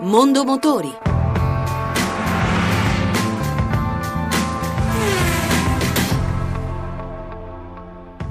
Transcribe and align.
Mondo 0.00 0.44
Motori 0.44 1.07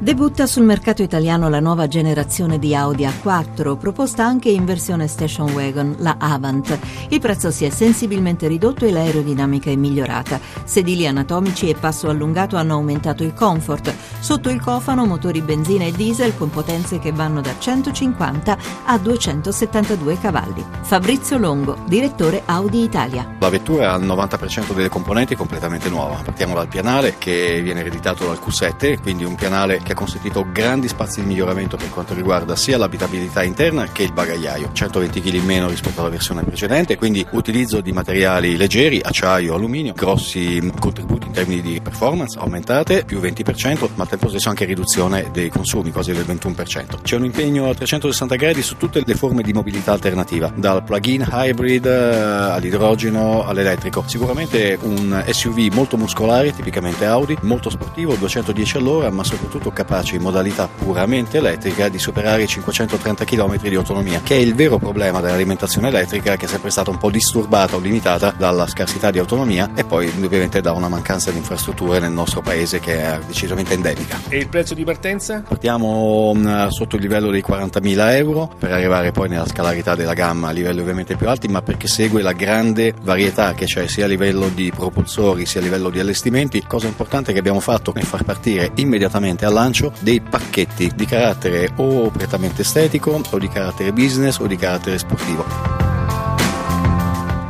Debutta 0.00 0.46
sul 0.46 0.62
mercato 0.62 1.02
italiano 1.02 1.48
la 1.48 1.58
nuova 1.58 1.88
generazione 1.88 2.60
di 2.60 2.72
Audi 2.72 3.04
A4, 3.04 3.76
proposta 3.76 4.24
anche 4.24 4.48
in 4.48 4.64
versione 4.64 5.08
station 5.08 5.50
wagon, 5.50 5.96
la 5.98 6.14
Avant. 6.20 6.78
Il 7.08 7.18
prezzo 7.18 7.50
si 7.50 7.64
è 7.64 7.70
sensibilmente 7.70 8.46
ridotto 8.46 8.84
e 8.84 8.92
l'aerodinamica 8.92 9.70
è 9.70 9.74
migliorata. 9.74 10.38
Sedili 10.62 11.04
anatomici 11.04 11.68
e 11.68 11.74
passo 11.74 12.08
allungato 12.08 12.54
hanno 12.54 12.74
aumentato 12.74 13.24
il 13.24 13.34
comfort. 13.34 13.92
Sotto 14.20 14.50
il 14.50 14.60
cofano 14.60 15.04
motori 15.04 15.42
benzina 15.42 15.84
e 15.84 15.90
diesel 15.90 16.36
con 16.36 16.48
potenze 16.48 17.00
che 17.00 17.10
vanno 17.10 17.40
da 17.40 17.56
150 17.58 18.56
a 18.84 18.98
272 18.98 20.16
cavalli. 20.20 20.64
Fabrizio 20.80 21.38
Longo, 21.38 21.76
direttore 21.88 22.42
Audi 22.44 22.84
Italia. 22.84 23.34
La 23.40 23.48
vettura 23.48 23.94
ha 23.94 23.96
il 23.96 24.06
90% 24.06 24.74
delle 24.74 24.88
componenti 24.88 25.34
completamente 25.34 25.88
nuova. 25.88 26.20
Partiamo 26.24 26.54
dal 26.54 26.68
pianale 26.68 27.16
che 27.18 27.60
viene 27.62 27.80
ereditato 27.80 28.26
dal 28.26 28.38
Q7, 28.38 29.00
quindi 29.00 29.24
un 29.24 29.34
pianale 29.34 29.86
che 29.88 29.94
consentito 29.94 30.46
grandi 30.52 30.86
spazi 30.86 31.22
di 31.22 31.26
miglioramento 31.26 31.78
per 31.78 31.88
quanto 31.88 32.12
riguarda 32.12 32.54
sia 32.56 32.76
l'abitabilità 32.76 33.42
interna 33.42 33.86
che 33.90 34.02
il 34.02 34.12
bagagliaio, 34.12 34.70
120 34.70 35.22
kg 35.22 35.34
in 35.34 35.44
meno 35.46 35.68
rispetto 35.68 36.00
alla 36.00 36.10
versione 36.10 36.42
precedente, 36.42 36.96
quindi 36.96 37.26
utilizzo 37.30 37.80
di 37.80 37.92
materiali 37.92 38.56
leggeri, 38.56 39.00
acciaio, 39.02 39.54
alluminio, 39.54 39.94
grossi 39.94 40.70
contributi 40.78 41.28
in 41.28 41.32
termini 41.32 41.62
di 41.62 41.80
performance 41.80 42.38
aumentate, 42.38 43.04
più 43.04 43.18
20%, 43.18 43.88
ma 43.94 44.02
al 44.02 44.08
tempo 44.08 44.28
stesso 44.28 44.50
anche 44.50 44.66
riduzione 44.66 45.30
dei 45.32 45.48
consumi, 45.48 45.90
quasi 45.90 46.12
del 46.12 46.24
21%. 46.26 47.00
C'è 47.02 47.16
un 47.16 47.24
impegno 47.24 47.70
a 47.70 47.74
360 47.74 48.34
gradi 48.34 48.60
su 48.60 48.76
tutte 48.76 49.02
le 49.02 49.14
forme 49.14 49.42
di 49.42 49.54
mobilità 49.54 49.92
alternativa, 49.92 50.52
dal 50.54 50.84
plug-in 50.84 51.26
hybrid 51.30 51.86
eh, 51.86 51.90
all'idrogeno 51.90 53.46
all'elettrico. 53.46 54.04
Sicuramente 54.06 54.78
un 54.82 55.24
SUV 55.26 55.72
molto 55.72 55.96
muscolare, 55.96 56.54
tipicamente 56.54 57.06
Audi, 57.06 57.38
molto 57.42 57.70
sportivo, 57.70 58.14
210 58.16 58.76
all'ora, 58.76 59.10
ma 59.10 59.24
soprattutto 59.24 59.76
capace 59.78 60.16
in 60.16 60.22
modalità 60.22 60.66
puramente 60.66 61.38
elettrica 61.38 61.88
di 61.88 62.00
superare 62.00 62.42
i 62.42 62.48
530 62.48 63.24
km 63.24 63.58
di 63.60 63.76
autonomia, 63.76 64.20
che 64.24 64.34
è 64.34 64.38
il 64.38 64.56
vero 64.56 64.78
problema 64.78 65.20
dell'alimentazione 65.20 65.86
elettrica 65.86 66.34
che 66.34 66.46
è 66.46 66.48
sempre 66.48 66.70
stata 66.70 66.90
un 66.90 66.98
po' 66.98 67.10
disturbata 67.10 67.76
o 67.76 67.78
limitata 67.78 68.34
dalla 68.36 68.66
scarsità 68.66 69.12
di 69.12 69.20
autonomia 69.20 69.70
e 69.76 69.84
poi 69.84 70.08
ovviamente 70.08 70.60
da 70.60 70.72
una 70.72 70.88
mancanza 70.88 71.30
di 71.30 71.36
infrastrutture 71.36 72.00
nel 72.00 72.10
nostro 72.10 72.40
paese 72.40 72.80
che 72.80 73.00
è 73.00 73.20
decisamente 73.24 73.74
endemica. 73.74 74.18
E 74.28 74.38
il 74.38 74.48
prezzo 74.48 74.74
di 74.74 74.82
partenza? 74.82 75.44
Partiamo 75.46 76.32
mm, 76.34 76.66
sotto 76.68 76.96
il 76.96 77.02
livello 77.02 77.30
dei 77.30 77.44
40.000 77.46 78.16
euro 78.16 78.50
per 78.58 78.72
arrivare 78.72 79.12
poi 79.12 79.28
nella 79.28 79.46
scalarità 79.46 79.94
della 79.94 80.14
gamma 80.14 80.48
a 80.48 80.50
livelli 80.50 80.80
ovviamente 80.80 81.14
più 81.14 81.28
alti, 81.28 81.46
ma 81.46 81.62
perché 81.62 81.86
segue 81.86 82.20
la 82.20 82.32
grande 82.32 82.94
varietà 83.00 83.54
che 83.54 83.66
c'è 83.66 83.86
sia 83.86 84.06
a 84.06 84.08
livello 84.08 84.48
di 84.48 84.72
propulsori 84.74 85.46
sia 85.46 85.60
a 85.60 85.62
livello 85.62 85.88
di 85.90 86.00
allestimenti. 86.00 86.64
Cosa 86.66 86.88
importante 86.88 87.32
che 87.32 87.38
abbiamo 87.38 87.60
fatto 87.60 87.94
è 87.94 88.00
far 88.00 88.24
partire 88.24 88.72
immediatamente 88.74 89.44
all'anno 89.44 89.66
lancio 89.68 89.92
dei 90.00 90.20
pacchetti 90.20 90.92
di 90.94 91.04
carattere 91.04 91.70
o 91.76 92.10
prettamente 92.10 92.62
estetico 92.62 93.20
o 93.30 93.38
di 93.38 93.48
carattere 93.48 93.92
business 93.92 94.38
o 94.38 94.46
di 94.46 94.56
carattere 94.56 94.98
sportivo. 94.98 95.44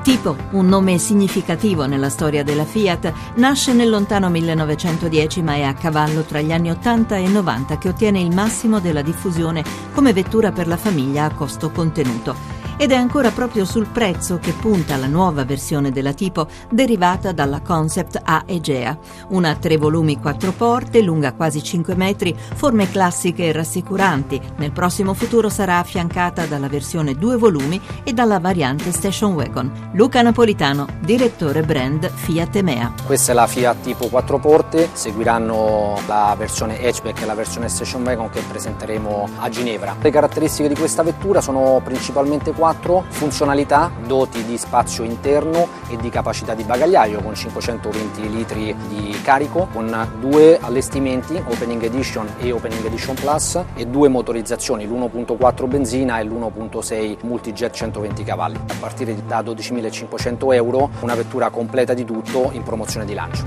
Tipo, 0.02 0.36
un 0.52 0.66
nome 0.66 0.98
significativo 0.98 1.86
nella 1.86 2.08
storia 2.08 2.42
della 2.42 2.64
Fiat, 2.64 3.12
nasce 3.34 3.72
nel 3.75 3.91
lontano 3.91 4.30
1910 4.30 5.42
ma 5.42 5.55
è 5.55 5.62
a 5.62 5.75
cavallo 5.75 6.22
tra 6.22 6.41
gli 6.41 6.50
anni 6.50 6.70
80 6.70 7.16
e 7.16 7.28
90 7.28 7.78
che 7.78 7.88
ottiene 7.88 8.19
il 8.19 8.34
massimo 8.34 8.80
della 8.80 9.03
diffusione 9.03 9.62
come 9.92 10.12
vettura 10.12 10.50
per 10.50 10.66
la 10.66 10.78
famiglia 10.78 11.25
a 11.25 11.34
costo 11.34 11.70
contenuto 11.70 12.58
ed 12.81 12.93
è 12.93 12.95
ancora 12.95 13.31
proprio 13.33 13.65
sul 13.65 13.89
prezzo 13.89 14.39
che 14.39 14.53
punta 14.53 14.97
la 14.97 15.09
nuova 15.09 15.45
versione 15.45 15.91
della 15.91 16.12
tipo 16.12 16.47
derivata 16.71 17.33
dalla 17.33 17.61
concept 17.61 18.21
A 18.23 18.45
Egea. 18.47 18.97
Una 19.31 19.57
tre 19.57 19.77
volumi 19.77 20.21
quattro 20.21 20.53
porte, 20.53 21.03
lunga 21.03 21.34
quasi 21.34 21.61
5 21.61 21.97
metri, 21.97 22.34
forme 22.55 22.88
classiche 22.88 23.47
e 23.47 23.53
rassicuranti. 23.53 24.41
Nel 24.59 24.71
prossimo 24.71 25.12
futuro 25.12 25.49
sarà 25.49 25.78
affiancata 25.78 26.47
dalla 26.47 26.69
versione 26.69 27.15
due 27.15 27.37
volumi 27.37 27.81
e 28.05 28.12
dalla 28.12 28.38
variante 28.38 28.93
Station 28.93 29.33
Wagon. 29.33 29.91
Luca 29.94 30.22
Napolitano, 30.22 30.87
direttore 31.00 31.62
brand 31.62 32.09
Fiat 32.09 32.55
Emea. 32.55 32.94
Questa 33.05 33.33
è 33.33 33.34
la 33.34 33.49
Fiat 33.49 33.81
tipo 33.81 34.06
quattro 34.06 34.38
porte, 34.38 34.91
seguiranno 34.93 35.99
la 36.06 36.33
versione 36.38 36.78
hatchback 36.81 37.22
e 37.22 37.27
la 37.27 37.34
versione 37.34 37.69
Station 37.69 38.05
Wagon 38.05 38.31
che 38.31 38.41
presenteremo 38.49 39.28
a 39.38 39.49
Ginevra. 39.49 39.97
Le 40.00 40.11
caratteristiche 40.11 40.69
di 40.69 40.77
questa 40.77 41.03
vettura 41.03 41.41
sono 41.41 41.81
principalmente 41.83 42.53
quattro 42.53 42.67
4 42.69 43.05
funzionalità 43.09 43.91
doti 44.06 44.45
di 44.45 44.59
spazio 44.59 45.03
interno 45.03 45.69
e 45.89 45.97
di 45.97 46.11
capacità 46.11 46.53
di 46.53 46.65
bagagliaio 46.65 47.23
con 47.23 47.34
520 47.34 48.31
litri 48.31 48.77
di 48.89 49.19
carico, 49.23 49.69
con 49.73 50.06
due 50.21 50.59
allestimenti 50.61 51.43
Opening 51.49 51.83
Edition 51.84 52.29
e 52.39 52.53
Opening 52.53 52.84
Edition 52.84 53.15
Plus 53.15 53.59
e 53.75 53.87
due 53.87 54.09
motorizzazioni, 54.09 54.87
l'1.4 54.87 55.67
benzina 55.67 56.19
e 56.19 56.25
l'1.6 56.25 57.17
Multijet 57.23 57.73
120 57.73 58.23
cavalli. 58.23 58.56
A 58.56 58.75
partire 58.79 59.17
da 59.27 59.41
12.500 59.41 60.53
euro 60.53 60.91
una 61.00 61.15
vettura 61.15 61.49
completa 61.49 61.95
di 61.95 62.05
tutto 62.05 62.50
in 62.53 62.62
promozione 62.65 63.06
di 63.06 63.15
lancio. 63.15 63.45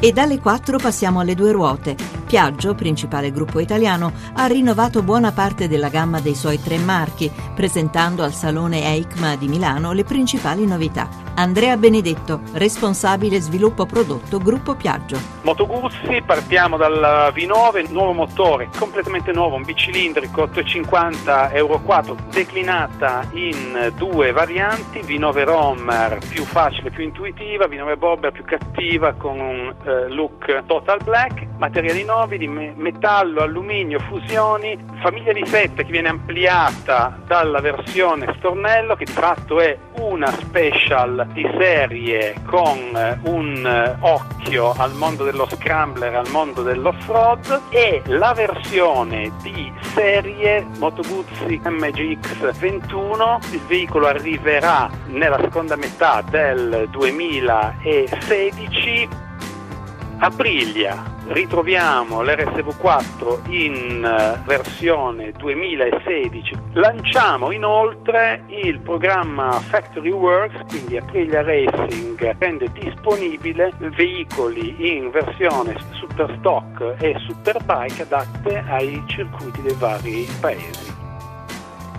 E 0.00 0.12
dalle 0.12 0.40
4 0.40 0.78
passiamo 0.78 1.20
alle 1.20 1.34
due 1.34 1.52
ruote. 1.52 2.19
Piaggio, 2.30 2.76
principale 2.76 3.32
gruppo 3.32 3.58
italiano, 3.58 4.12
ha 4.34 4.46
rinnovato 4.46 5.02
buona 5.02 5.32
parte 5.32 5.66
della 5.66 5.88
gamma 5.88 6.20
dei 6.20 6.36
suoi 6.36 6.62
tre 6.62 6.78
marchi, 6.78 7.28
presentando 7.56 8.22
al 8.22 8.32
Salone 8.32 8.84
EICMA 8.84 9.34
di 9.34 9.48
Milano 9.48 9.90
le 9.90 10.04
principali 10.04 10.64
novità. 10.64 11.08
Andrea 11.34 11.76
Benedetto, 11.76 12.42
responsabile 12.52 13.40
sviluppo 13.40 13.84
prodotto 13.84 14.38
Gruppo 14.38 14.76
Piaggio. 14.76 15.18
Moto 15.42 15.66
Guzzi, 15.66 16.22
partiamo 16.24 16.76
dal 16.76 17.32
V9, 17.34 17.90
nuovo 17.90 18.12
motore, 18.12 18.68
completamente 18.78 19.32
nuovo, 19.32 19.56
un 19.56 19.64
bicilindrico 19.64 20.42
850 20.42 21.50
Euro 21.52 21.80
4, 21.80 22.16
declinata 22.30 23.26
in 23.32 23.92
due 23.96 24.30
varianti, 24.30 25.00
V9 25.00 25.44
Romer 25.44 26.18
più 26.28 26.44
facile, 26.44 26.90
più 26.90 27.02
intuitiva, 27.02 27.66
V9 27.66 27.96
Bobber 27.98 28.30
più 28.30 28.44
cattiva 28.44 29.14
con 29.14 29.40
un 29.40 29.74
eh, 29.82 30.08
look 30.10 30.62
total 30.66 31.02
black, 31.02 31.46
materiali 31.56 32.04
nuovi 32.04 32.18
di 32.26 32.46
me- 32.46 32.74
metallo, 32.76 33.42
alluminio, 33.42 33.98
fusioni, 34.00 34.78
famiglia 35.00 35.32
di 35.32 35.44
sette 35.46 35.84
che 35.84 35.90
viene 35.90 36.08
ampliata 36.08 37.18
dalla 37.26 37.60
versione 37.60 38.34
stornello 38.38 38.96
che 38.96 39.04
di 39.04 39.12
fatto 39.12 39.60
è 39.60 39.76
una 39.96 40.30
special 40.32 41.26
di 41.32 41.46
serie 41.58 42.34
con 42.46 42.78
eh, 42.94 43.18
un 43.24 43.66
eh, 43.66 43.96
occhio 44.00 44.72
al 44.76 44.94
mondo 44.94 45.24
dello 45.24 45.46
scrambler, 45.48 46.14
al 46.14 46.28
mondo 46.30 46.62
dell'off-road 46.62 47.62
e 47.70 48.02
la 48.06 48.32
versione 48.32 49.32
di 49.42 49.72
serie 49.94 50.64
Moto 50.78 51.02
Guzzi 51.02 51.60
MGX 51.64 52.58
21. 52.58 53.38
Il 53.52 53.60
veicolo 53.66 54.06
arriverà 54.06 54.88
nella 55.06 55.38
seconda 55.40 55.76
metà 55.76 56.22
del 56.28 56.88
2016 56.90 59.28
Aprilia 60.22 61.02
ritroviamo 61.28 62.20
l'RSV4 62.20 63.50
in 63.50 64.04
eh, 64.04 64.42
versione 64.44 65.32
2016. 65.32 66.58
Lanciamo 66.74 67.50
inoltre 67.50 68.44
il 68.48 68.80
programma 68.80 69.52
Factory 69.52 70.10
Works, 70.10 70.66
quindi 70.68 70.98
Aprilia 70.98 71.40
Racing 71.40 72.36
rende 72.38 72.70
disponibile 72.72 73.72
veicoli 73.78 74.94
in 74.94 75.10
versione 75.10 75.74
super 75.92 76.36
stock 76.38 76.96
e 77.00 77.16
superbike 77.26 78.02
adatte 78.02 78.62
ai 78.68 79.02
circuiti 79.06 79.62
dei 79.62 79.74
vari 79.78 80.28
paesi. 80.38 80.89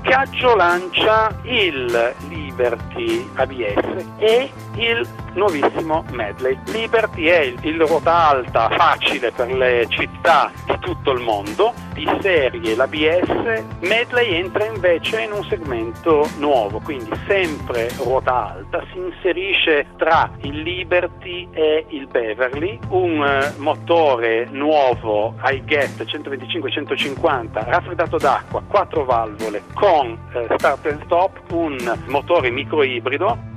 Piaggio 0.01 0.55
lancia 0.55 1.31
il 1.43 2.15
Liberty 2.27 3.29
ABS 3.35 4.05
e 4.17 4.51
il 4.75 5.07
nuovissimo 5.33 6.03
Medley. 6.11 6.57
Liberty 6.67 7.25
è 7.25 7.39
il, 7.39 7.57
il 7.61 7.79
ruota 7.79 8.29
alta 8.29 8.69
facile 8.69 9.31
per 9.31 9.51
le 9.51 9.85
città 9.89 10.51
di 10.65 10.77
tutto 10.79 11.11
il 11.11 11.21
mondo, 11.21 11.73
di 11.93 12.09
serie 12.21 12.75
l'ABS, 12.75 13.63
Medley 13.81 14.33
entra 14.33 14.65
invece 14.65 15.21
in 15.21 15.31
un 15.31 15.43
segmento 15.43 16.27
nuovo, 16.37 16.79
quindi 16.79 17.11
sempre 17.27 17.89
ruota 17.97 18.53
alta, 18.53 18.83
si 18.91 18.97
inserisce 18.97 19.87
tra 19.97 20.29
il 20.41 20.61
Liberty 20.61 21.47
e 21.51 21.85
il 21.89 22.07
Beverly, 22.07 22.79
un 22.89 23.23
eh, 23.23 23.53
motore 23.57 24.47
nuovo 24.51 25.35
iGet 25.43 26.03
125-150 26.03 27.49
raffreddato 27.53 28.17
d'acqua, 28.17 28.63
4 28.67 29.05
valvole 29.05 29.63
con 29.73 29.90
eh, 29.91 30.47
start 30.57 30.85
and 30.85 31.03
stop, 31.03 31.51
un 31.51 31.77
motore 32.07 32.49
microibrido 32.49 33.49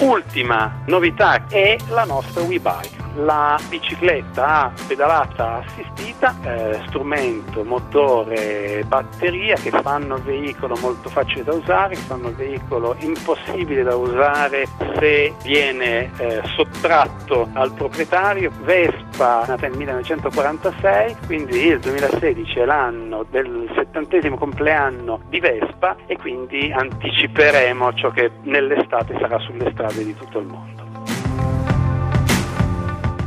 Ultima 0.00 0.82
novità 0.86 1.46
è 1.48 1.76
la 1.88 2.04
nostra 2.04 2.42
WeBike 2.42 3.02
la 3.16 3.58
bicicletta 3.68 4.72
pedalata 4.86 5.62
assistita, 5.64 6.34
eh, 6.42 6.80
strumento, 6.86 7.64
motore, 7.64 8.84
batteria 8.86 9.54
che 9.56 9.70
fanno 9.70 10.16
il 10.16 10.22
veicolo 10.22 10.76
molto 10.80 11.08
facile 11.10 11.44
da 11.44 11.52
usare, 11.52 11.94
che 11.94 12.00
fanno 12.00 12.28
il 12.28 12.34
veicolo 12.34 12.96
impossibile 13.00 13.82
da 13.82 13.96
usare 13.96 14.66
se 14.98 15.34
viene 15.42 16.10
eh, 16.16 16.40
sottratto 16.56 17.48
al 17.52 17.72
proprietario. 17.72 18.50
Vespa 18.62 19.11
nata 19.22 19.56
nel 19.56 19.76
1946, 19.76 21.16
quindi 21.26 21.66
il 21.66 21.78
2016 21.78 22.58
è 22.58 22.64
l'anno 22.64 23.24
del 23.30 23.70
settantesimo 23.74 24.36
compleanno 24.36 25.20
di 25.28 25.40
Vespa 25.40 25.96
e 26.06 26.16
quindi 26.16 26.72
anticiperemo 26.72 27.92
ciò 27.94 28.10
che 28.10 28.30
nell'estate 28.42 29.16
sarà 29.20 29.38
sulle 29.38 29.70
strade 29.72 30.04
di 30.04 30.14
tutto 30.16 30.38
il 30.38 30.46
mondo. 30.46 30.82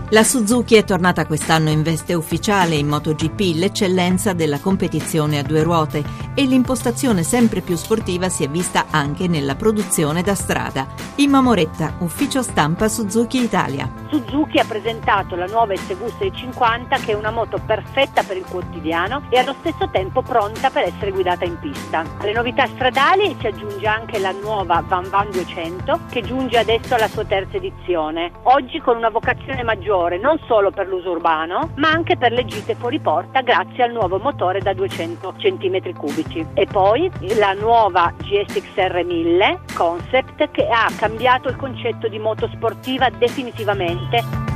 La 0.10 0.24
Suzuki 0.24 0.76
è 0.76 0.84
tornata 0.84 1.26
quest'anno 1.26 1.70
in 1.70 1.82
veste 1.82 2.14
ufficiale 2.14 2.76
in 2.76 2.88
MotoGP, 2.88 3.56
l'eccellenza 3.56 4.34
della 4.34 4.60
competizione 4.60 5.40
a 5.40 5.44
due 5.44 5.64
ruote 5.64 6.04
e 6.36 6.46
l'impostazione 6.46 7.24
sempre 7.24 7.62
più 7.62 7.76
sportiva 7.76 8.30
si 8.30 8.44
è 8.44 8.50
vista 8.50 8.86
anche 8.92 9.28
nella 9.28 9.56
produzione 9.56 10.22
da 10.22 10.36
strada. 10.36 10.86
Imma 11.16 11.42
Moretta, 11.42 11.96
ufficio 12.00 12.44
stampa 12.44 12.90
Suzuki 12.90 13.42
Italia. 13.42 13.90
Suzuki 14.10 14.60
ha 14.60 14.66
presentato 14.66 15.36
la 15.36 15.46
nuova 15.46 15.76
SV 15.76 16.06
650 16.20 16.98
che 16.98 17.12
è 17.14 17.16
una 17.16 17.32
moto 17.32 17.60
perfetta 17.66 18.24
per 18.24 18.38
il 18.38 18.46
quotidiano 18.46 19.24
e 19.30 19.40
allo 19.40 19.56
stesso 19.60 19.90
tempo 19.90 20.22
pronta 20.22 20.70
per 20.70 20.84
essere 20.84 21.12
guidata 21.12 21.46
in 21.46 21.58
pista. 21.60 22.04
Alle 22.20 22.34
novità 22.34 22.68
stradali 22.68 23.36
si 23.40 23.48
aggiunge 23.48 23.88
anche 23.88 24.20
la 24.20 24.32
nuova 24.32 24.84
Van 24.86 25.10
Van 25.10 25.30
200 25.32 26.00
che 26.10 26.22
giunge 26.22 26.58
adesso 26.58 26.96
alla 26.96 27.08
sua 27.08 27.24
terza 27.24 27.58
edizione, 27.58 28.32
oggi 28.44 28.80
con 28.82 28.98
una 28.98 29.10
vocazione 29.10 29.64
maggiore 29.64 30.18
non 30.18 30.38
solo 30.48 30.72
per 30.72 30.88
l'uso 30.88 31.12
urbano, 31.12 31.72
ma 31.76 31.90
anche 31.90 32.18
per 32.18 32.32
le 32.34 32.46
gite 32.46 32.76
fuori 32.76 33.00
porta 33.00 33.42
grazie 33.42 33.84
al 33.84 33.92
nuovo 33.92 34.18
motore 34.20 34.60
da 34.60 34.74
200 34.74 35.34
cm3. 35.38 36.25
E 36.54 36.66
poi 36.66 37.10
la 37.38 37.54
nuova 37.54 38.14
GSXR 38.18 39.04
1000 39.06 39.60
Concept 39.74 40.52
che 40.52 40.68
ha 40.68 40.92
cambiato 40.98 41.50
il 41.50 41.56
concetto 41.56 42.08
di 42.08 42.20
moto 42.20 42.48
sportiva 42.50 43.10
definitivamente 43.10 44.55